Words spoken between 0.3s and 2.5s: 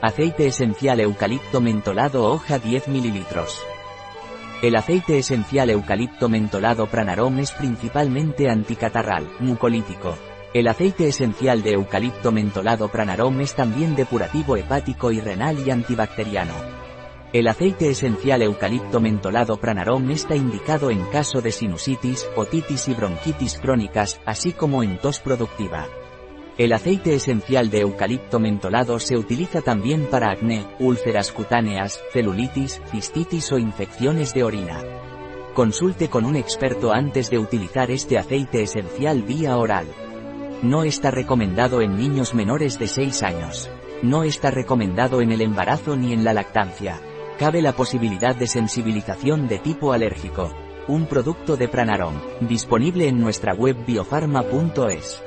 esencial eucalipto mentolado